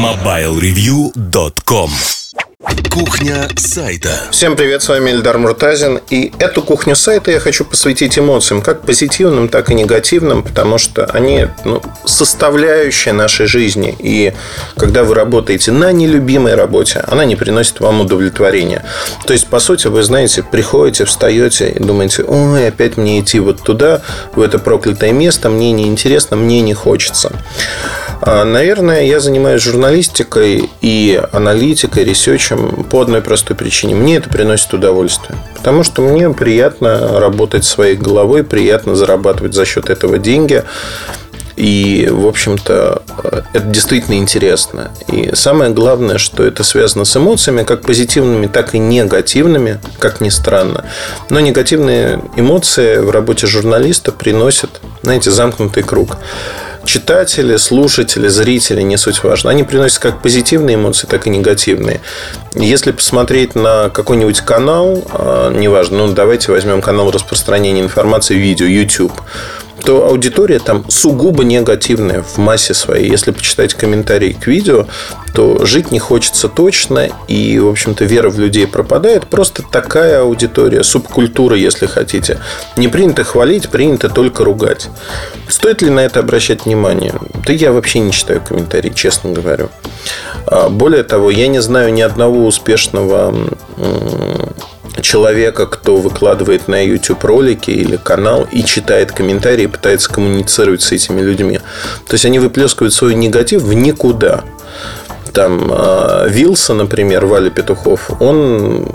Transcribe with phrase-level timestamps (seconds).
[0.00, 1.90] MobileReview.com
[2.90, 4.08] Кухня сайта.
[4.30, 6.00] Всем привет, с вами Эльдар Муртазин.
[6.08, 11.04] И эту кухню сайта я хочу посвятить эмоциям, как позитивным, так и негативным, потому что
[11.04, 13.94] они ну, составляющая нашей жизни.
[13.98, 14.32] И
[14.78, 18.82] когда вы работаете на нелюбимой работе, она не приносит вам удовлетворения.
[19.26, 23.62] То есть, по сути, вы знаете, приходите, встаете и думаете, ой, опять мне идти вот
[23.62, 24.00] туда,
[24.34, 27.32] в это проклятое место, мне не интересно, мне не хочется.
[28.22, 33.94] А, наверное, я занимаюсь журналистикой и аналитикой, ресерчем по одной простой причине.
[33.94, 35.38] Мне это приносит удовольствие.
[35.56, 40.64] Потому что мне приятно работать своей головой, приятно зарабатывать за счет этого деньги.
[41.56, 43.02] И, в общем-то,
[43.52, 44.90] это действительно интересно.
[45.08, 50.30] И самое главное, что это связано с эмоциями, как позитивными, так и негативными, как ни
[50.30, 50.84] странно.
[51.28, 56.16] Но негативные эмоции в работе журналиста приносят, знаете, замкнутый круг
[56.84, 59.50] читатели, слушатели, зрители, не суть важно.
[59.50, 62.00] Они приносят как позитивные эмоции, так и негативные.
[62.54, 69.12] Если посмотреть на какой-нибудь канал, а, неважно, ну давайте возьмем канал распространения информации видео, YouTube
[69.84, 73.10] то аудитория там сугубо негативная в массе своей.
[73.10, 74.86] Если почитать комментарии к видео,
[75.34, 79.26] то жить не хочется точно, и, в общем-то, вера в людей пропадает.
[79.26, 82.38] Просто такая аудитория, субкультура, если хотите.
[82.76, 84.88] Не принято хвалить, принято только ругать.
[85.48, 87.14] Стоит ли на это обращать внимание?
[87.46, 89.68] Да я вообще не читаю комментарии, честно говорю.
[90.46, 93.34] А, более того, я не знаю ни одного успешного
[95.00, 101.20] человека, кто выкладывает на YouTube ролики или канал и читает комментарии, пытается коммуницировать с этими
[101.20, 101.58] людьми.
[102.06, 104.44] То есть они выплескивают свой негатив в никуда.
[105.32, 108.88] Там а, Вилса, например, Валя Петухов, он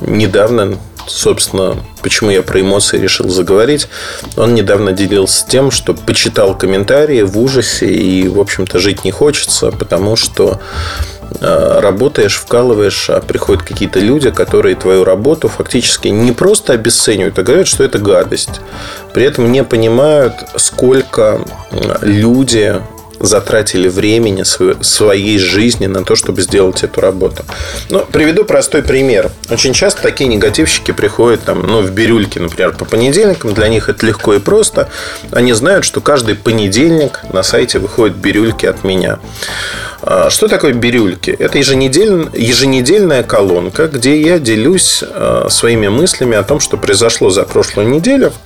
[0.00, 3.88] недавно собственно, почему я про эмоции решил заговорить.
[4.36, 9.70] Он недавно делился тем, что почитал комментарии в ужасе и, в общем-то, жить не хочется,
[9.70, 10.60] потому что
[11.17, 17.42] Э, работаешь, вкалываешь, а приходят какие-то люди, которые твою работу фактически не просто обесценивают, а
[17.42, 18.60] говорят, что это гадость.
[19.12, 21.40] При этом не понимают, сколько
[22.02, 22.80] люди
[23.20, 24.44] затратили времени
[24.82, 27.44] своей жизни на то, чтобы сделать эту работу.
[27.90, 29.30] Ну, приведу простой пример.
[29.50, 33.54] Очень часто такие негативщики приходят там, ну, в бирюльке, например, по понедельникам.
[33.54, 34.88] Для них это легко и просто.
[35.32, 39.18] Они знают, что каждый понедельник на сайте выходят бирюльки от меня.
[40.02, 41.30] А, что такое бирюльки?
[41.30, 42.28] Это еженедель...
[42.34, 48.32] еженедельная колонка, где я делюсь а, своими мыслями о том, что произошло за прошлую неделю–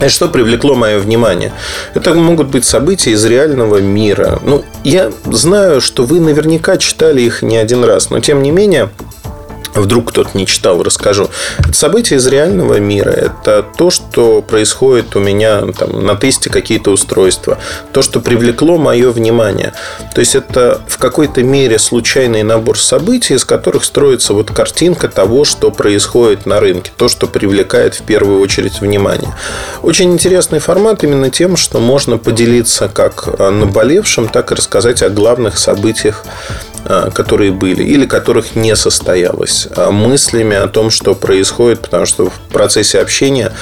[0.00, 1.52] и что привлекло мое внимание?
[1.94, 4.40] Это могут быть события из реального мира.
[4.42, 8.90] Ну, я знаю, что вы наверняка читали их не один раз, но тем не менее,
[9.74, 11.30] Вдруг кто-то не читал, расскажу.
[11.58, 13.10] Это события из реального мира.
[13.10, 17.58] Это то, что происходит у меня там, на тесте какие-то устройства.
[17.92, 19.72] То, что привлекло мое внимание.
[20.14, 25.44] То есть, это в какой-то мере случайный набор событий, из которых строится вот картинка того,
[25.44, 26.92] что происходит на рынке.
[26.96, 29.34] То, что привлекает в первую очередь внимание.
[29.82, 35.58] Очень интересный формат именно тем, что можно поделиться как наболевшим, так и рассказать о главных
[35.58, 36.24] событиях
[37.14, 42.38] которые были или которых не состоялось, а мыслями о том, что происходит, потому что в
[42.52, 43.52] процессе общения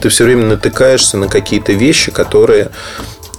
[0.00, 2.70] ты все время натыкаешься на какие-то вещи, которые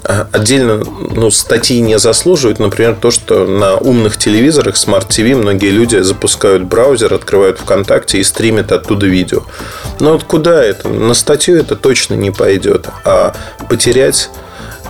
[0.06, 2.60] а, отдельно ну, статьи не заслуживают.
[2.60, 8.24] Например, то, что на умных телевизорах, Smart TV, многие люди запускают браузер, открывают ВКонтакте и
[8.24, 9.44] стримят оттуда видео.
[10.00, 10.90] Но вот куда это?
[10.90, 12.88] На статью это точно не пойдет.
[13.06, 13.34] А
[13.70, 14.30] потерять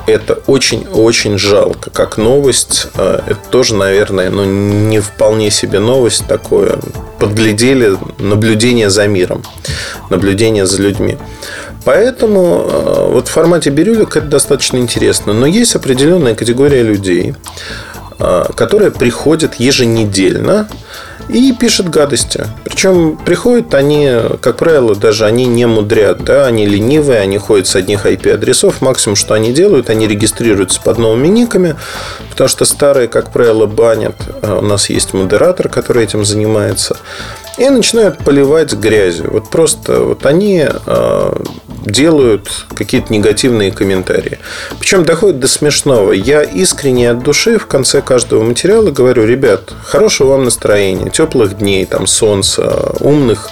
[0.06, 1.90] это очень-очень жалко.
[1.90, 6.80] Как новость, э, это тоже, наверное, ну, не вполне себе новость такое.
[7.20, 9.44] Подглядели наблюдение за миром,
[10.10, 11.18] наблюдение за людьми.
[11.86, 15.34] Поэтому э, вот в формате бирюлек это достаточно интересно.
[15.34, 17.36] Но есть определенная категория людей,
[18.20, 20.68] э, которые приходят еженедельно
[21.30, 22.46] и пишет гадости.
[22.64, 24.10] Причем приходят они,
[24.42, 28.82] как правило, даже они не мудрят, да, они ленивые, они ходят с одних IP-адресов.
[28.82, 31.76] Максимум, что они делают, они регистрируются под новыми никами,
[32.30, 34.16] потому что старые, как правило, банят.
[34.42, 36.98] А у нас есть модератор, который этим занимается.
[37.58, 39.32] И начинают поливать грязью.
[39.32, 41.44] Вот просто вот они а,
[41.86, 44.40] делают какие-то негативные комментарии.
[44.80, 46.14] Причем доходит до смешного.
[46.14, 51.86] Я искренне от души в конце каждого материала говорю, ребят, хорошего вам настроения, теплых дней,
[51.86, 53.50] там, солнца, умных,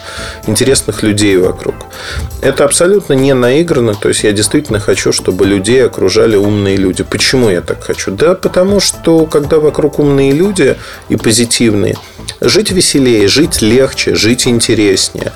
[0.47, 1.75] интересных людей вокруг.
[2.41, 3.93] Это абсолютно не наиграно.
[3.93, 7.03] То есть, я действительно хочу, чтобы людей окружали умные люди.
[7.03, 8.11] Почему я так хочу?
[8.11, 10.77] Да потому что, когда вокруг умные люди
[11.09, 11.95] и позитивные,
[12.39, 15.31] жить веселее, жить легче, жить интереснее.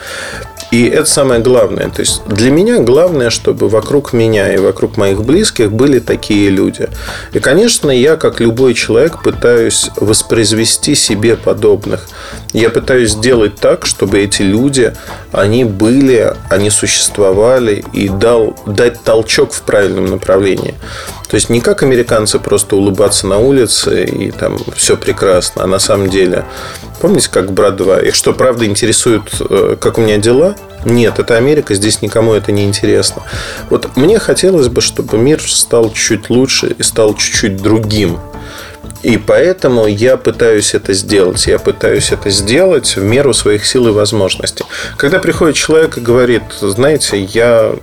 [0.71, 1.89] И это самое главное.
[1.89, 6.89] То есть для меня главное, чтобы вокруг меня и вокруг моих близких были такие люди.
[7.33, 12.09] И, конечно, я, как любой человек, пытаюсь воспроизвести себе подобных.
[12.51, 14.93] Я пытаюсь сделать так, чтобы эти люди,
[15.31, 20.73] они были, они существовали и дал, дать толчок в правильном направлении.
[21.30, 25.80] То есть не как американцы просто улыбаться на улице и там все прекрасно, а на
[25.80, 26.45] самом деле
[27.01, 28.07] Помните, как «Брат 2»?
[28.07, 30.56] Их что, правда интересует, э, как у меня дела?
[30.86, 33.24] Нет, это Америка, здесь никому это не интересно.
[33.69, 38.19] Вот мне хотелось бы, чтобы мир стал чуть лучше и стал чуть-чуть другим.
[39.04, 41.45] И поэтому я пытаюсь это сделать.
[41.45, 44.66] Я пытаюсь это сделать в меру своих сил и возможностей.
[44.98, 47.75] Когда приходит человек и говорит, знаете, я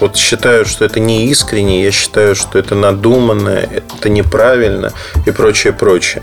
[0.00, 4.92] вот считаю, что это не искренне, я считаю, что это надуманно, это неправильно
[5.26, 6.22] и прочее, прочее.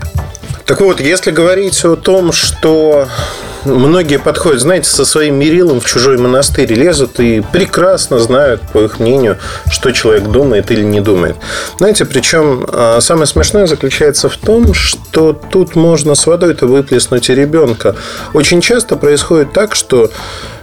[0.66, 3.06] Так вот, если говорить о том, что
[3.64, 8.98] многие подходят, знаете, со своим мерилом в чужой монастырь лезут и прекрасно знают, по их
[8.98, 9.38] мнению,
[9.70, 11.36] что человек думает или не думает.
[11.78, 17.34] Знаете, причем а, самое смешное заключается в том, что тут можно с водой-то выплеснуть и
[17.34, 17.94] ребенка.
[18.32, 20.10] Очень часто происходит так, что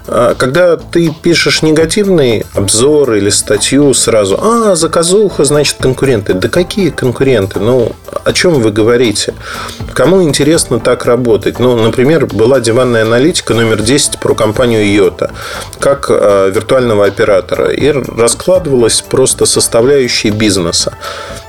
[0.07, 6.33] когда ты пишешь негативный обзор или статью сразу, а, заказуха, значит, конкуренты.
[6.33, 7.59] Да какие конкуренты?
[7.59, 7.93] Ну,
[8.23, 9.33] о чем вы говорите?
[9.93, 11.59] Кому интересно так работать?
[11.59, 15.31] Ну, например, была диванная аналитика номер 10 про компанию Йота
[15.79, 17.69] как а, виртуального оператора.
[17.71, 20.93] И раскладывалась просто составляющие бизнеса.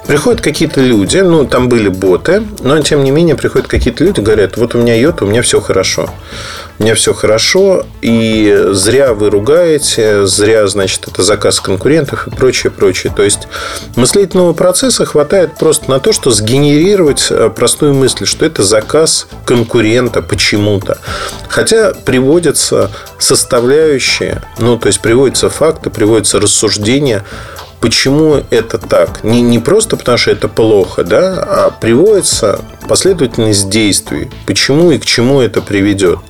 [0.07, 4.57] Приходят какие-то люди, ну, там были боты, но, тем не менее, приходят какие-то люди, говорят,
[4.57, 6.11] вот у меня йота, у меня все хорошо.
[6.83, 13.13] Меня все хорошо, и зря вы ругаете, зря, значит, это заказ конкурентов и прочее, прочее.
[13.15, 13.47] То есть,
[13.95, 20.23] мыслительного процесса хватает просто на то, что сгенерировать э, простую мысль, что это заказ конкурента
[20.23, 20.99] почему-то.
[21.49, 27.23] Хотя приводятся составляющие, ну, то есть, приводятся факты, приводятся рассуждения
[27.83, 29.25] почему это так.
[29.25, 34.31] Не, не просто потому, что это плохо, да, а приводится последовательность действий.
[34.47, 36.21] Почему и к чему это приведет.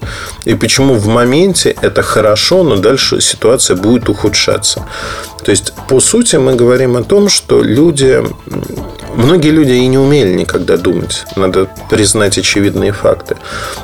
[0.47, 4.87] И почему в моменте это хорошо, но дальше ситуация будет ухудшаться.
[5.45, 8.23] То есть, по сути, мы говорим о том, что люди
[9.15, 11.25] Многие люди и не умели никогда думать.
[11.37, 13.37] Надо признать очевидные факты.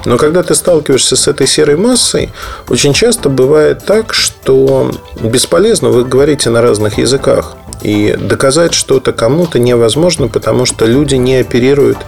[0.05, 2.31] Но когда ты сталкиваешься с этой серой массой,
[2.69, 4.91] очень часто бывает так, что
[5.21, 7.57] бесполезно вы говорите на разных языках.
[7.83, 11.99] И доказать что-то кому-то невозможно, потому что люди не оперируют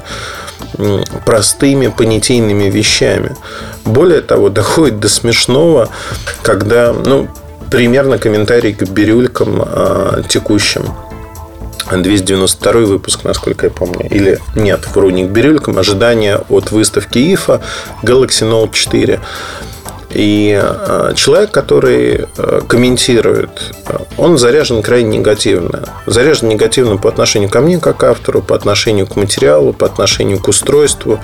[1.27, 3.37] простыми понятийными вещами.
[3.85, 5.89] Более того, доходит до смешного,
[6.43, 7.29] когда, ну,
[7.71, 10.85] примерно комментарий к бирюлькам э, текущим.
[11.97, 14.07] 292 выпуск, насколько я помню.
[14.11, 15.79] Или нет, вру не к бирюлькам.
[15.79, 17.61] Ожидания от выставки ИФА
[18.03, 19.21] Galaxy Note 4.
[20.11, 23.51] И э, человек, который э, комментирует,
[23.87, 25.89] э, он заряжен крайне негативно.
[26.07, 30.49] Заряжен негативно по отношению ко мне, как автору, по отношению к материалу, по отношению к
[30.49, 31.21] устройству.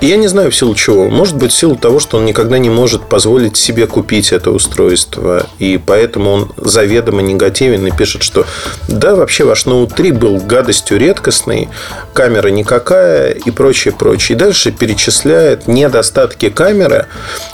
[0.00, 1.08] Я не знаю в силу чего.
[1.08, 5.46] Может быть, в силу того, что он никогда не может позволить себе купить это устройство.
[5.58, 8.44] И поэтому он заведомо негативен и пишет, что
[8.88, 11.68] да, вообще ваш Note 3 был гадостью редкостной,
[12.12, 14.36] камера никакая и прочее, прочее.
[14.36, 17.06] И дальше перечисляет недостатки камеры,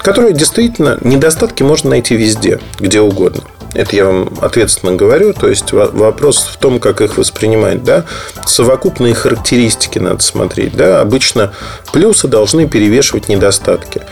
[0.02, 3.42] которые действительно, недостатки можно найти везде, где угодно.
[3.72, 5.32] Это я вам ответственно говорю.
[5.32, 7.84] То есть вопрос в том, как их воспринимать.
[7.84, 8.04] Да?
[8.44, 10.76] Совокупные характеристики надо смотреть.
[10.76, 11.00] Да?
[11.00, 11.52] Обычно
[11.92, 14.02] плюсы должны перевешивать недостатки.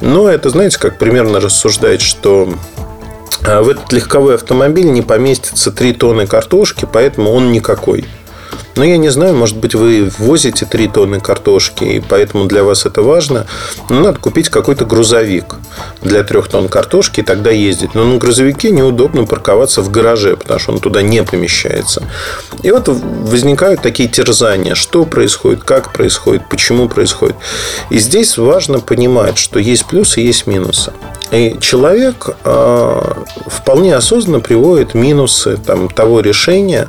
[0.00, 2.54] Но это, знаете, как примерно рассуждать, что
[3.44, 8.04] а, в этот легковой автомобиль не поместится 3 тонны картошки, поэтому он никакой.
[8.76, 12.86] Но я не знаю, может быть, вы возите 3 тонны картошки, и поэтому для вас
[12.86, 13.46] это важно.
[13.88, 15.56] Но надо купить какой-то грузовик
[16.02, 17.94] для 3 тонн картошки и тогда ездить.
[17.94, 22.02] Но на грузовике неудобно парковаться в гараже, потому что он туда не помещается.
[22.62, 24.74] И вот возникают такие терзания.
[24.74, 27.36] Что происходит, как происходит, почему происходит.
[27.90, 30.92] И здесь важно понимать, что есть плюсы, есть минусы.
[31.30, 33.00] И человек э,
[33.46, 36.88] вполне осознанно приводит минусы там, того решения,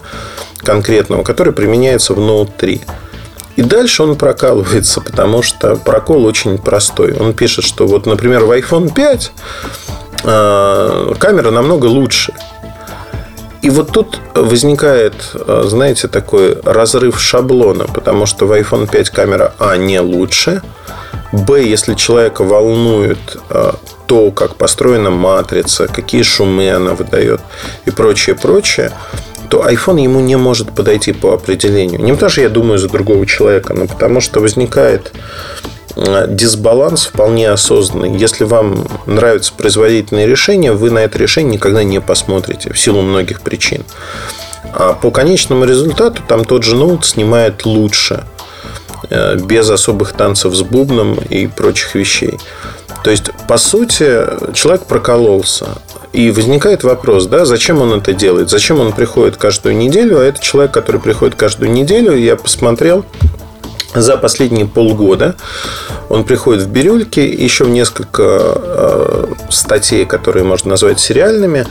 [0.64, 2.82] конкретного, который применяется в Note 3.
[3.58, 7.14] И дальше он прокалывается, потому что прокол очень простой.
[7.14, 9.32] Он пишет, что вот, например, в iPhone 5
[10.24, 12.34] э, камера намного лучше.
[13.62, 19.54] И вот тут возникает, э, знаете, такой разрыв шаблона, потому что в iPhone 5 камера
[19.60, 20.62] А не лучше,
[21.32, 23.72] Б, если человека волнует э,
[24.08, 27.40] то, как построена матрица, какие шумы она выдает
[27.86, 28.92] и прочее, прочее,
[29.50, 32.02] то iPhone ему не может подойти по определению.
[32.02, 35.14] Не потому что я думаю за другого человека, но потому что возникает
[35.96, 38.18] дисбаланс вполне осознанный.
[38.18, 43.42] Если вам нравится производительное решение, вы на это решение никогда не посмотрите в силу многих
[43.42, 43.84] причин.
[44.74, 48.26] А по конечному результату там тот же ноут снимает лучше,
[49.10, 52.40] э, без особых танцев с бубном и прочих вещей.
[53.04, 55.70] То есть, по сути, человек прокололся.
[56.14, 58.50] И возникает вопрос, да, зачем он это делает?
[58.50, 60.20] Зачем он приходит каждую неделю?
[60.20, 62.16] А это человек, который приходит каждую неделю.
[62.16, 63.06] Я посмотрел,
[63.94, 65.36] за последние полгода
[66.10, 71.66] он приходит в бирюльки, еще в несколько э, статей, которые можно назвать сериальными,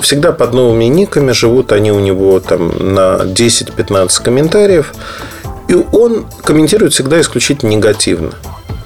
[0.00, 4.92] всегда под новыми никами, живут они у него там на 10-15 комментариев,
[5.68, 8.32] и он комментирует всегда исключительно негативно.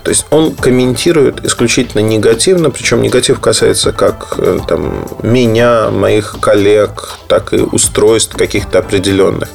[0.03, 7.19] То есть он комментирует исключительно негативно, причем негатив касается как э, там, меня, моих коллег,
[7.29, 9.49] так и устройств каких-то определенных.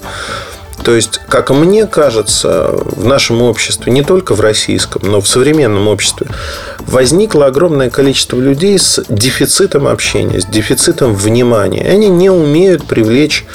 [0.85, 5.87] То есть, как мне кажется, в нашем обществе, не только в российском, но в современном
[5.87, 6.27] обществе,
[6.85, 11.83] возникло огромное количество людей с дефицитом общения, с дефицитом внимания.
[11.83, 13.45] И они не умеют привлечь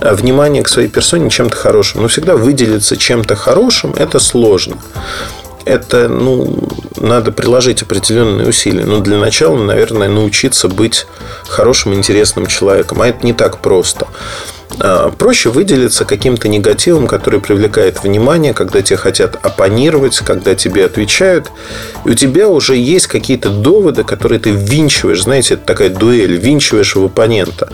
[0.00, 2.02] э, внимание к своей персоне чем-то хорошим.
[2.02, 4.76] Но всегда выделиться чем-то хорошим– это сложно
[5.66, 6.56] это, ну,
[6.96, 8.84] надо приложить определенные усилия.
[8.84, 11.06] Но для начала, наверное, научиться быть
[11.48, 13.02] хорошим, интересным человеком.
[13.02, 14.06] А это не так просто.
[14.78, 21.50] А, проще выделиться каким-то негативом, который привлекает внимание, когда тебе хотят оппонировать, когда тебе отвечают.
[22.04, 25.24] И у тебя уже есть какие-то доводы, которые ты ввинчиваешь.
[25.24, 27.68] Знаете, это такая дуэль, ввинчиваешь в оппонента.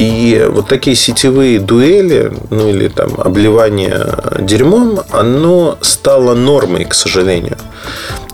[0.00, 4.06] И вот такие сетевые дуэли, ну или там обливание
[4.38, 7.58] дерьмом, оно стало нормой, к сожалению.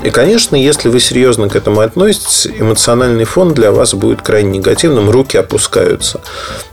[0.04, 5.10] И, конечно, если вы серьезно к этому относитесь, эмоциональный фон для вас будет крайне негативным,
[5.10, 6.20] руки опускаются.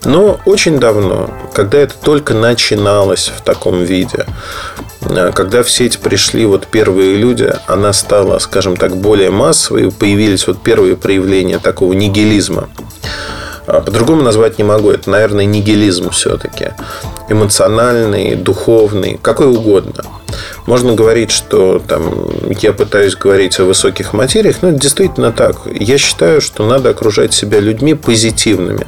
[0.06, 4.28] Но очень давно, когда это только начиналось в таком виде,
[5.34, 10.62] когда в сеть пришли вот первые люди, она стала, скажем так, более массовой, появились вот
[10.62, 12.70] первые проявления такого нигилизма.
[13.66, 14.92] А, по-другому назвать не могу.
[14.92, 16.70] Это, наверное, нигилизм все-таки.
[17.30, 20.04] Эмоциональный, духовный, какой угодно.
[20.66, 22.30] Можно говорить, что там,
[22.62, 25.58] я пытаюсь говорить о высоких материях, но это действительно так.
[25.66, 28.86] Я считаю, что надо окружать себя людьми позитивными.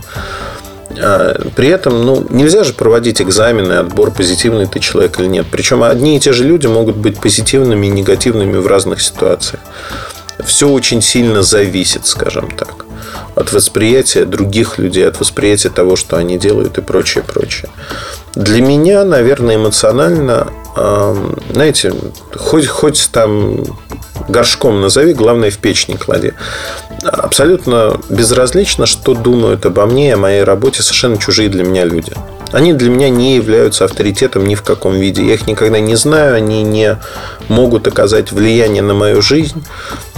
[0.98, 5.46] А, при этом ну, нельзя же проводить экзамены, отбор, позитивный ты человек или нет.
[5.50, 9.62] Причем одни и те же люди могут быть позитивными и негативными в разных ситуациях.
[10.44, 12.85] Все очень сильно зависит, скажем так
[13.36, 17.70] от восприятия других людей, от восприятия того, что они делают и прочее, прочее.
[18.36, 20.48] Для меня, наверное, эмоционально,
[21.52, 21.94] знаете,
[22.36, 23.64] хоть, хоть там
[24.28, 26.34] горшком назови, главное в печь не клади.
[27.04, 32.14] Абсолютно безразлично, что думают обо мне и о моей работе совершенно чужие для меня люди.
[32.52, 35.26] Они для меня не являются авторитетом ни в каком виде.
[35.26, 36.98] Я их никогда не знаю, они не
[37.50, 39.62] могут оказать влияние на мою жизнь.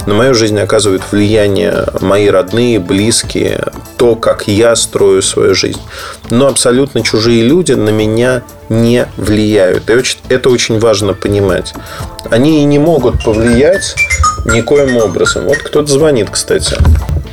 [0.06, 3.64] На мою жизнь оказывают влияние мои родные, близкие,
[3.96, 5.80] то, как я строю свою жизнь.
[6.30, 9.90] Но абсолютно чужие люди на меня не влияют.
[9.90, 11.74] И это очень важно понимать.
[12.30, 13.87] Они и не могут повлиять
[14.52, 15.44] никоим образом.
[15.44, 16.76] Вот кто-то звонит, кстати.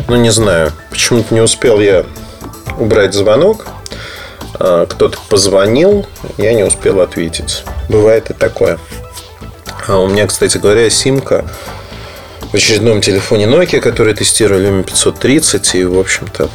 [0.08, 0.72] Ну, не знаю.
[0.90, 2.06] Почему-то не успел я
[2.78, 3.66] убрать звонок.
[4.60, 6.06] А, кто-то позвонил,
[6.38, 7.64] я не успел ответить.
[7.90, 8.80] Бывает и такое.
[9.88, 11.46] А у меня, кстати говоря, симка
[12.52, 15.76] в очередном телефоне Nokia, который тестировали Lumia 530.
[15.76, 16.50] И, в общем-то,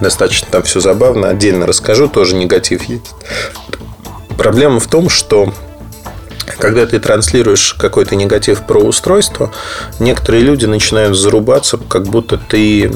[0.00, 1.28] достаточно там все забавно.
[1.28, 3.12] Отдельно расскажу, тоже негатив есть.
[4.36, 5.52] Проблема в том, что
[6.58, 9.52] когда ты транслируешь какой-то негатив про устройство,
[9.98, 12.90] некоторые люди начинают зарубаться, как будто ты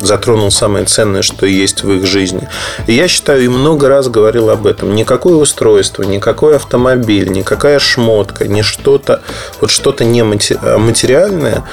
[0.00, 2.48] затронул самое ценное, что есть в их жизни.
[2.86, 4.94] И я считаю, и много раз говорил об этом.
[4.94, 9.22] Никакое устройство, никакой автомобиль, никакая шмотка, не что-то,
[9.60, 11.64] вот что-то нематериальное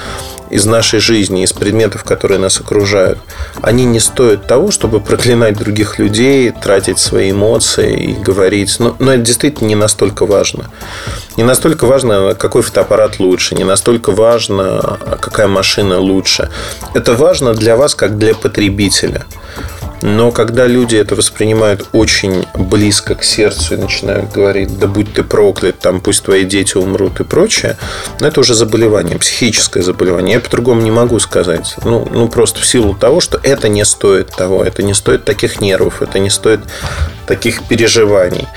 [0.49, 3.19] из нашей жизни, из предметов, которые нас окружают,
[3.61, 8.75] они не стоят того, чтобы проклинать других людей, тратить свои эмоции и говорить.
[8.79, 10.69] Но, но это действительно не настолько важно.
[11.37, 16.49] Не настолько важно, какой фотоаппарат лучше, не настолько важно, какая машина лучше.
[16.93, 19.25] Это важно для вас, как для потребителя.
[20.01, 25.23] Но когда люди это воспринимают очень близко к сердцу и начинают говорить, да будь ты
[25.23, 27.77] проклят, там пусть твои дети умрут и прочее,
[28.19, 30.35] ну, это уже заболевание, психическое заболевание.
[30.35, 31.75] Я по-другому не могу сказать.
[31.83, 35.61] Ну, ну, просто в силу того, что это не стоит того, это не стоит таких
[35.61, 36.61] нервов, это не стоит
[37.27, 38.47] таких переживаний.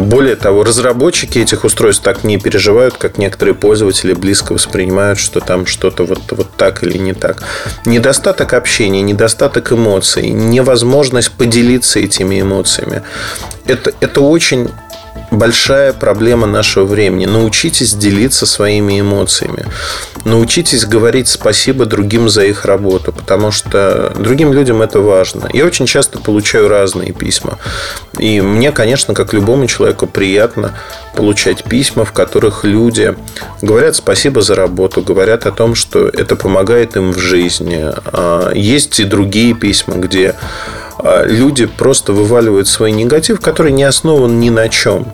[0.00, 5.66] Более того, разработчики этих устройств так не переживают, как некоторые пользователи близко воспринимают, что там
[5.66, 7.42] что-то вот, вот так или не так.
[7.84, 13.02] Недостаток общения, недостаток эмоций, невозможность поделиться этими эмоциями.
[13.66, 14.68] Это, это очень
[15.38, 17.26] большая проблема нашего времени.
[17.26, 19.64] Научитесь делиться своими эмоциями.
[20.24, 25.48] Научитесь говорить спасибо другим за их работу, потому что другим людям это важно.
[25.52, 27.58] Я очень часто получаю разные письма.
[28.18, 30.74] И мне, конечно, как любому человеку приятно
[31.14, 33.14] получать письма, в которых люди
[33.62, 37.84] говорят спасибо за работу, говорят о том, что это помогает им в жизни.
[38.06, 40.34] А, есть и другие письма, где
[40.98, 45.12] а, люди просто вываливают свой негатив, который не основан ни на чем.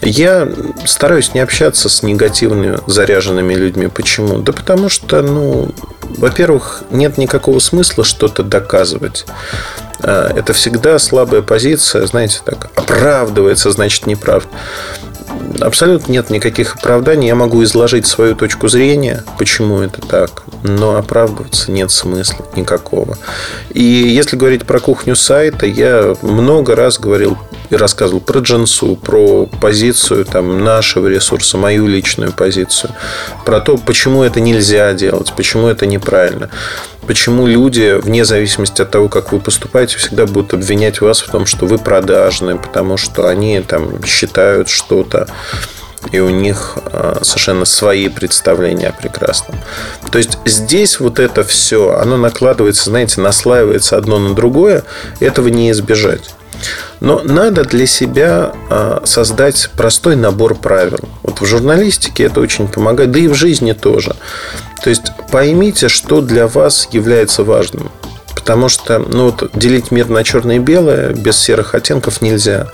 [0.00, 0.48] Я
[0.84, 3.88] стараюсь не общаться с негативными заряженными людьми.
[3.88, 4.38] Почему?
[4.38, 5.70] Да потому что, ну,
[6.18, 9.24] во-первых, нет никакого смысла что-то доказывать.
[10.00, 14.46] А, это всегда слабая позиция, знаете, так оправдывается, значит, неправ
[15.60, 17.28] абсолютно нет никаких оправданий.
[17.28, 23.18] Я могу изложить свою точку зрения, почему это так, но оправдываться нет смысла никакого.
[23.70, 27.36] И если говорить про кухню сайта, я много раз говорил
[27.70, 32.92] и рассказывал про Джинсу, про позицию там, нашего ресурса, мою личную позицию,
[33.44, 36.50] про то, почему это нельзя делать, почему это неправильно
[37.06, 41.46] почему люди, вне зависимости от того, как вы поступаете, всегда будут обвинять вас в том,
[41.46, 45.28] что вы продажны, потому что они там считают что-то,
[46.12, 49.56] и у них а, совершенно свои представления о прекрасном.
[50.10, 54.84] То есть здесь вот это все, оно накладывается, знаете, наслаивается одно на другое,
[55.20, 56.34] этого не избежать.
[57.00, 61.00] Но надо для себя а, создать простой набор правил.
[61.22, 64.16] Вот в журналистике это очень помогает, да и в жизни тоже.
[64.82, 67.90] То есть поймите, что для вас является важным.
[68.44, 72.66] Потому что ну, вот, делить мир на черное и белое без серых оттенков нельзя.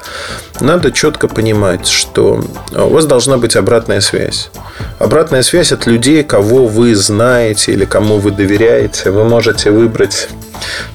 [0.59, 4.51] Надо четко понимать, что у вас должна быть обратная связь.
[4.99, 9.13] Обратная связь от людей, кого вы знаете или кому вы доверяете.
[9.13, 10.29] Вы можете выбрать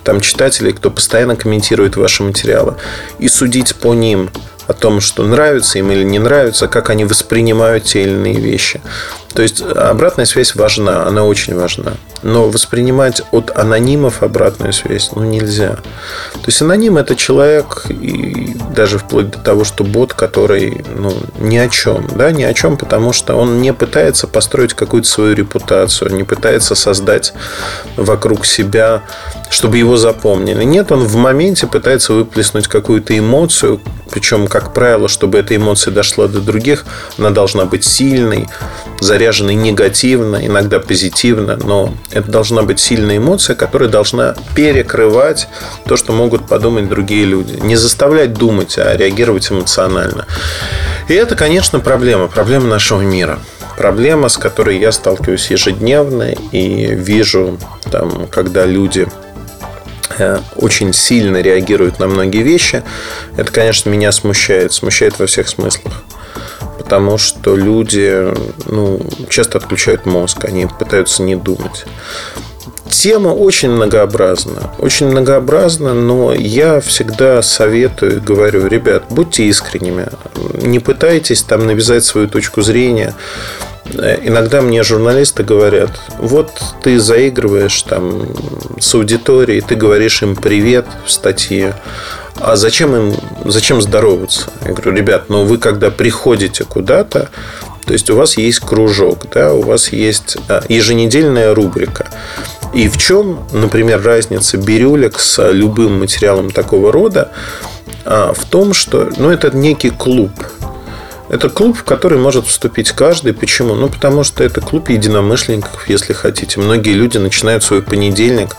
[0.03, 2.75] там читателей, кто постоянно комментирует ваши материалы,
[3.17, 4.29] и судить по ним
[4.67, 8.81] о том, что нравится им или не нравится, как они воспринимают те или иные вещи.
[9.33, 11.93] То есть обратная связь важна, она очень важна.
[12.25, 15.75] Но воспринимать от анонимов обратную связь ну, нельзя.
[16.33, 21.57] То есть аноним это человек, и даже вплоть до того, что бот, который ну, ни
[21.57, 22.07] о чем.
[22.15, 26.73] Да, ни о чем, потому что он не пытается построить какую-то свою репутацию, не пытается
[26.73, 27.33] создать
[27.95, 29.03] вокруг себя,
[29.49, 30.63] чтобы его запомнили.
[30.63, 33.81] Нет, он в моменте пытается выплеснуть какую-то эмоцию,
[34.11, 36.85] причем, как правило, чтобы эта эмоция дошла до других,
[37.17, 38.47] она должна быть сильной,
[38.99, 45.47] заряженной негативно, иногда позитивно, но это должна быть сильная эмоция, которая должна перекрывать
[45.85, 47.59] то, что могут подумать другие люди.
[47.61, 50.25] Не заставлять думать, а реагировать эмоционально.
[51.07, 53.39] И это, конечно, проблема, проблема нашего мира.
[53.77, 57.59] Проблема, с которой я сталкиваюсь ежедневно и вижу,
[57.91, 59.07] там, когда люди
[60.55, 62.83] очень сильно реагируют на многие вещи,
[63.37, 64.73] это, конечно, меня смущает.
[64.73, 65.93] Смущает во всех смыслах.
[66.77, 68.27] Потому что люди
[68.65, 71.85] ну, часто отключают мозг, они пытаются не думать.
[72.89, 74.71] Тема очень многообразна.
[74.77, 80.07] Очень многообразна, но я всегда советую, говорю, ребят, будьте искренними.
[80.61, 83.15] Не пытайтесь там навязать свою точку зрения.
[83.93, 88.27] Иногда мне журналисты говорят, вот ты заигрываешь там
[88.79, 91.75] с аудиторией, ты говоришь им привет в статье,
[92.37, 94.49] а зачем им, зачем здороваться?
[94.65, 97.29] Я говорю, ребят, ну вы когда приходите куда-то,
[97.85, 102.07] то есть у вас есть кружок, да, у вас есть а, еженедельная рубрика.
[102.73, 107.31] И в чем, например, разница бирюлек с любым материалом такого рода?
[108.03, 110.31] А, в том, что ну, это некий клуб.
[111.29, 113.33] Это клуб, в который может вступить каждый.
[113.33, 113.73] Почему?
[113.73, 116.59] Ну, потому что это клуб единомышленников, если хотите.
[116.59, 118.55] Многие люди начинают свой понедельник.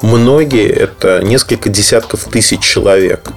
[0.00, 3.30] Многие– это несколько десятков тысяч человек.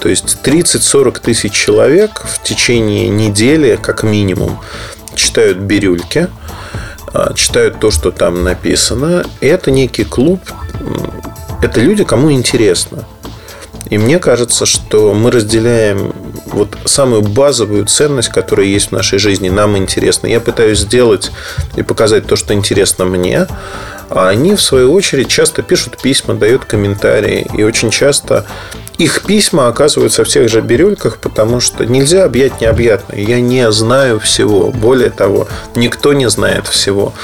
[0.00, 4.58] То есть 30-40 тысяч человек в течение недели, как минимум,
[5.14, 6.28] читают бирюльки,
[7.14, 9.24] а, читают то, что там написано.
[9.40, 10.40] И это некий клуб.
[11.62, 13.04] Это люди, кому интересно.
[13.90, 16.14] И мне кажется, что мы разделяем
[16.46, 20.26] вот самую базовую ценность, которая есть в нашей жизни, нам интересно.
[20.26, 21.30] Я пытаюсь сделать
[21.76, 23.46] и показать то, что интересно мне.
[24.14, 27.46] А они, в свою очередь, часто пишут письма, дают комментарии.
[27.56, 28.44] И очень часто
[28.98, 33.18] их письма оказываются в тех же бирюльках, потому что нельзя объять необъятное.
[33.20, 34.70] Я не знаю всего.
[34.70, 37.14] Более того, никто не знает всего.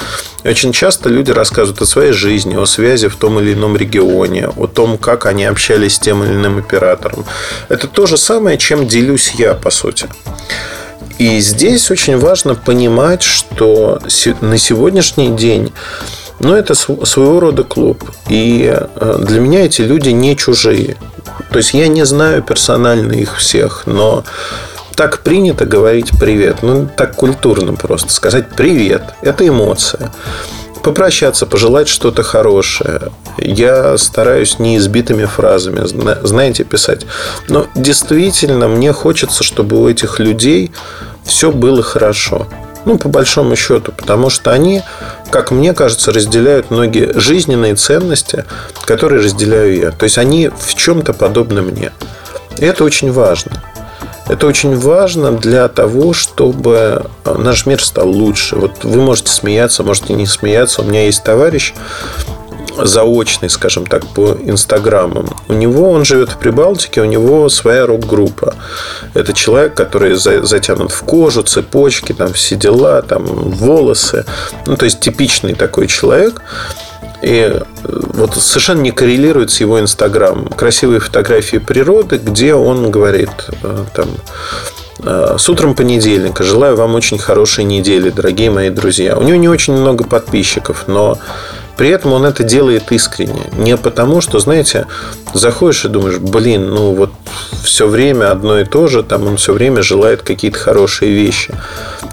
[0.44, 4.66] Очень часто люди рассказывают о своей жизни, о связи в том или ином регионе, о
[4.66, 7.26] том, как они общались с тем или иным оператором.
[7.68, 10.08] Это то же самое, чем делюсь я, по сути.
[11.18, 14.00] И здесь очень важно понимать, что
[14.40, 15.72] на сегодняшний день
[16.40, 18.04] ну, это своего рода клуб.
[18.28, 20.96] И э, для меня эти люди не чужие.
[21.50, 24.24] То есть я не знаю персонально их всех, но
[24.94, 26.58] так принято говорить привет.
[26.62, 28.12] Ну, так культурно просто.
[28.12, 29.02] Сказать привет.
[29.22, 30.12] Это эмоция
[30.88, 33.12] попрощаться, пожелать что-то хорошее.
[33.36, 35.82] Я стараюсь не избитыми фразами,
[36.26, 37.04] знаете, писать.
[37.48, 40.72] Но действительно, мне хочется, чтобы у этих людей
[41.24, 42.46] все было хорошо.
[42.88, 44.82] Ну, по большому счету, потому что они,
[45.28, 48.46] как мне кажется, разделяют многие жизненные ценности,
[48.86, 49.90] которые разделяю я.
[49.90, 51.92] То есть они в чем-то подобны мне.
[52.56, 53.62] И это очень важно.
[54.26, 58.56] Это очень важно для того, чтобы наш мир стал лучше.
[58.56, 60.80] Вот вы можете смеяться, можете не смеяться.
[60.80, 61.74] У меня есть товарищ,
[62.84, 65.28] заочный, скажем так, по инстаграмам.
[65.48, 68.54] У него, он живет в Прибалтике, у него своя рок-группа.
[69.14, 74.24] Это человек, который затянут в кожу, цепочки, там все дела, там волосы.
[74.66, 76.42] Ну, то есть типичный такой человек.
[77.22, 80.46] И э, вот совершенно не коррелирует с его Инстаграм.
[80.46, 83.30] Красивые фотографии природы, где он говорит
[83.62, 84.08] э, там,
[85.00, 86.44] э, с утром понедельника.
[86.44, 89.16] Желаю вам очень хорошей недели, дорогие мои друзья.
[89.16, 91.18] У него не очень много подписчиков, но
[91.78, 93.44] при этом он это делает искренне.
[93.56, 94.88] Не потому, что, знаете,
[95.32, 97.12] заходишь и думаешь, блин, ну вот
[97.62, 101.54] все время одно и то же, там он все время желает какие-то хорошие вещи.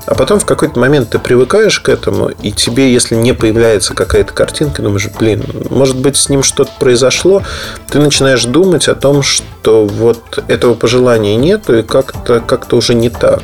[0.06, 4.34] А потом в какой-то момент ты привыкаешь к этому, и тебе, если не появляется какая-то
[4.34, 7.42] картинка, думаешь, блин, может быть, с ним что-то произошло,
[7.90, 13.10] ты начинаешь думать о том, что вот этого пожелания нету, и как-то как уже не
[13.10, 13.42] так.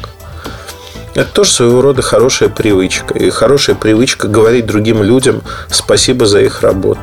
[1.14, 3.14] Это тоже своего рода хорошая привычка.
[3.18, 7.02] И хорошая привычка говорить другим людям спасибо за их работу.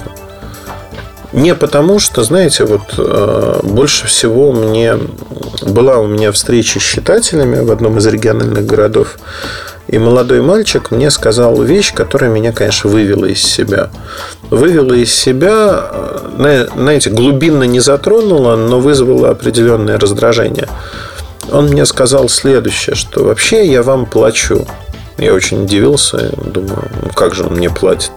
[1.32, 4.98] Не потому, что, знаете, вот э, больше всего мне
[5.62, 9.18] была у меня встреча с читателями в одном из региональных городов.
[9.88, 13.90] И молодой мальчик мне сказал вещь, которая меня, конечно, вывела из себя.
[14.48, 15.90] Вывела из себя,
[16.38, 20.68] э, знаете, глубинно не затронула, но вызвала определенное раздражение
[21.52, 24.66] он мне сказал следующее, что вообще я вам плачу.
[25.18, 28.12] Я очень удивился, думаю, ну как же он мне платит?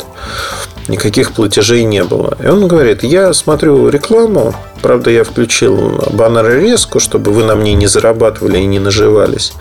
[0.88, 2.38] Никаких платежей не было.
[2.44, 7.74] И он говорит, я смотрю рекламу, правда, я включил баннеры резку, чтобы вы на мне
[7.74, 9.54] не зарабатывали и не наживались.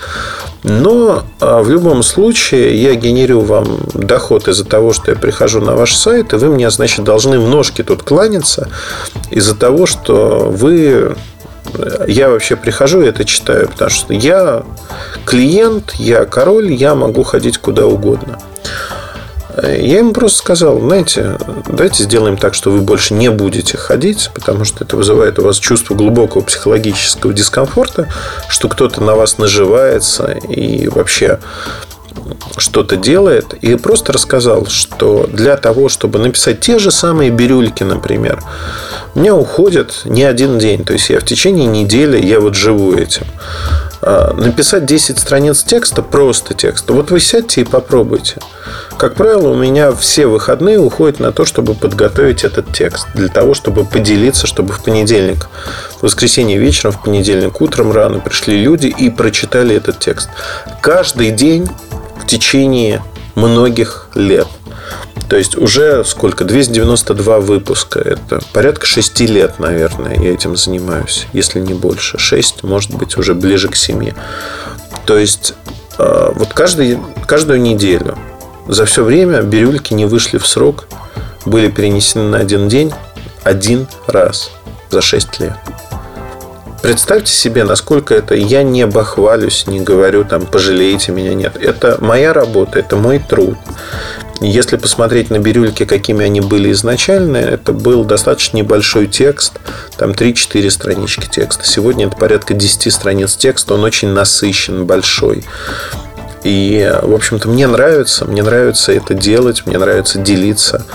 [0.64, 5.74] Но а, в любом случае я генерю вам доход из-за того, что я прихожу на
[5.74, 8.68] ваш сайт, и вы мне, значит, должны в ножки тут кланяться
[9.30, 11.16] из-за того, что вы
[12.06, 14.64] я вообще прихожу и это читаю, потому что я
[15.24, 18.38] клиент, я король, я могу ходить куда угодно.
[19.62, 24.64] Я ему просто сказал, знаете, давайте сделаем так, что вы больше не будете ходить, потому
[24.64, 28.08] что это вызывает у вас чувство глубокого психологического дискомфорта,
[28.48, 31.40] что кто-то на вас наживается и вообще
[32.56, 33.54] что-то делает.
[33.54, 38.42] И просто рассказал, что для того, чтобы написать те же самые бирюльки, например,
[39.14, 40.84] у меня уходит не один день.
[40.84, 43.26] То есть я в течение недели я вот живу этим.
[44.02, 46.92] А, написать 10 страниц текста, просто текста.
[46.92, 48.36] Вот вы сядьте и попробуйте.
[48.96, 53.08] Как правило, у меня все выходные уходят на то, чтобы подготовить этот текст.
[53.14, 55.48] Для того, чтобы поделиться, чтобы в понедельник,
[55.98, 60.30] в воскресенье вечером, в понедельник утром рано пришли люди и прочитали этот текст.
[60.80, 61.68] Каждый день
[62.30, 63.02] течение
[63.34, 64.46] многих лет.
[65.28, 66.44] То есть уже сколько?
[66.44, 67.98] 292 выпуска.
[67.98, 71.26] Это порядка 6 лет, наверное, я этим занимаюсь.
[71.32, 72.18] Если не больше.
[72.18, 74.12] 6, может быть, уже ближе к 7.
[75.06, 75.54] То есть
[75.98, 78.16] э, вот каждый, каждую неделю
[78.68, 80.86] за все время бирюльки не вышли в срок,
[81.44, 82.92] были перенесены на один день
[83.42, 84.52] один раз
[84.90, 85.54] за 6 лет.
[86.82, 91.56] Представьте себе, насколько это я не бахвалюсь, не говорю там, пожалейте меня, нет.
[91.56, 93.58] Это моя работа, это мой труд.
[94.40, 99.52] Если посмотреть на бирюльки, какими они были изначально, это был достаточно небольшой текст,
[99.98, 101.66] там 3-4 странички текста.
[101.66, 105.44] Сегодня это порядка 10 страниц текста, он очень насыщен, большой.
[106.42, 110.86] И, в общем-то, мне нравится, мне нравится это делать, мне нравится делиться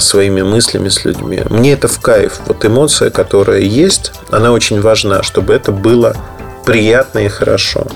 [0.00, 1.42] своими мыслями с людьми.
[1.50, 2.40] Мне это в кайф.
[2.46, 6.16] Вот эмоция, которая есть, она очень важна, чтобы это было
[6.64, 7.86] приятно и хорошо.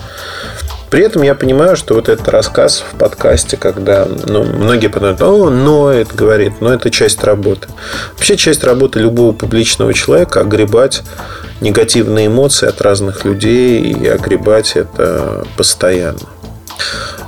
[0.90, 5.50] При этом я понимаю, что вот этот рассказ в подкасте, когда ну, многие подумают, о,
[5.50, 7.68] ноет, говорит, но это часть работы.
[8.12, 11.02] Вообще часть работы любого публичного человека огребать
[11.60, 16.20] негативные эмоции от разных людей и огребать это постоянно.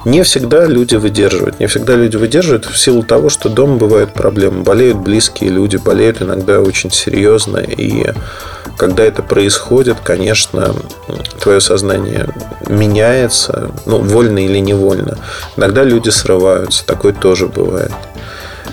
[0.09, 1.61] Не всегда люди выдерживают.
[1.61, 4.63] Не всегда люди выдерживают в силу того, что дома бывают проблемы.
[4.63, 7.59] Болеют близкие люди, болеют иногда очень серьезно.
[7.59, 8.07] И
[8.79, 10.75] когда это происходит, конечно,
[11.43, 12.27] твое сознание
[12.71, 15.19] меняется, ну, вольно или невольно.
[15.59, 17.93] Иногда люди срываются, такое тоже бывает.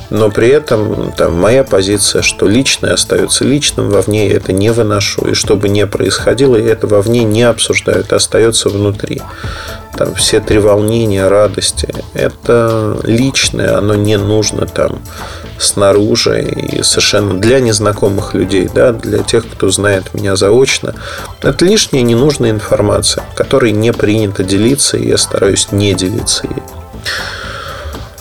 [0.09, 5.27] Но при этом там, моя позиция, что личное остается личным, вовне я это не выношу.
[5.27, 9.21] И что бы ни происходило, я это вовне не обсуждаю, это остается внутри.
[9.97, 14.99] Там все три волнения, радости, это личное, оно не нужно там
[15.57, 20.93] снаружи и совершенно для незнакомых людей, да, для тех, кто знает меня заочно.
[21.41, 26.63] Это лишняя ненужная информация, которой не принято делиться, и я стараюсь не делиться ей.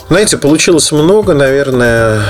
[0.08, 2.20] Знаете, получилось много, наверное,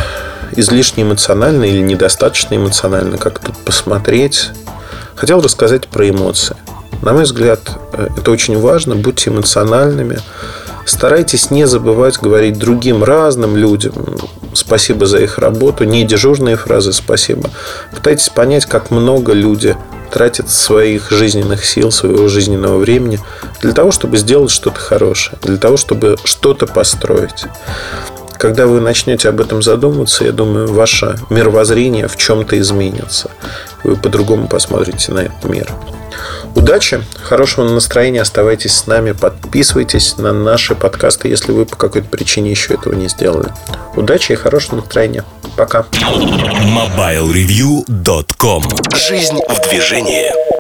[0.53, 4.51] излишне эмоционально или недостаточно эмоционально, как тут посмотреть.
[5.17, 6.57] Хотел рассказать про эмоции.
[7.03, 7.61] На мой взгляд,
[7.93, 8.95] э, это очень важно.
[8.95, 10.19] Будьте эмоциональными.
[10.87, 13.95] Старайтесь не забывать говорить другим разным людям
[14.55, 17.51] спасибо за их работу, не дежурные фразы спасибо.
[17.95, 19.77] Пытайтесь понять, как много люди
[20.11, 23.19] тратят своих жизненных сил, своего жизненного времени
[23.61, 27.47] для того, чтобы сделать что-то хорошее, для того, чтобы что-то построить.
[28.39, 33.31] Когда вы начнете об этом задумываться, я думаю, ваше мировоззрение в чем-то изменится.
[33.83, 35.73] Вы по-другому посмотрите на этот мир.
[36.55, 42.51] Удачи, хорошего настроения, оставайтесь с нами, подписывайтесь на наши подкасты, если вы по какой-то причине
[42.51, 43.53] еще этого не сделали.
[43.97, 45.25] Удачи и хорошего настроения.
[45.57, 45.85] Пока.
[45.93, 48.65] MobileReview.com
[48.95, 50.54] Жизнь в движении.